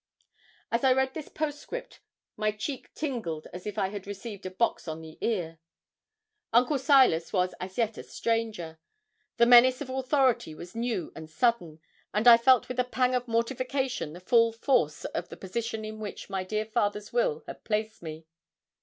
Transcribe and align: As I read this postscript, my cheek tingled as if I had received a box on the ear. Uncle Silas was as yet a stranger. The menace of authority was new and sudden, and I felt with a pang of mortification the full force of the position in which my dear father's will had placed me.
As 0.71 0.83
I 0.83 0.93
read 0.93 1.13
this 1.13 1.29
postscript, 1.29 1.99
my 2.35 2.49
cheek 2.51 2.91
tingled 2.95 3.45
as 3.53 3.67
if 3.67 3.77
I 3.77 3.89
had 3.89 4.07
received 4.07 4.47
a 4.47 4.49
box 4.49 4.87
on 4.87 4.99
the 5.03 5.19
ear. 5.21 5.59
Uncle 6.51 6.79
Silas 6.79 7.31
was 7.31 7.53
as 7.59 7.77
yet 7.77 7.99
a 7.99 8.03
stranger. 8.03 8.79
The 9.37 9.45
menace 9.45 9.79
of 9.79 9.91
authority 9.91 10.55
was 10.55 10.73
new 10.73 11.11
and 11.15 11.29
sudden, 11.29 11.81
and 12.15 12.27
I 12.27 12.37
felt 12.37 12.67
with 12.67 12.79
a 12.79 12.83
pang 12.83 13.13
of 13.13 13.27
mortification 13.27 14.13
the 14.13 14.19
full 14.19 14.51
force 14.51 15.05
of 15.05 15.29
the 15.29 15.37
position 15.37 15.85
in 15.85 15.99
which 15.99 16.31
my 16.31 16.43
dear 16.43 16.65
father's 16.65 17.13
will 17.13 17.43
had 17.45 17.63
placed 17.63 18.01
me. 18.01 18.25